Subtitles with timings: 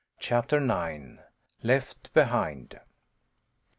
[0.17, 1.19] CHAPTER IX.
[1.61, 2.79] LEFT BEHIND.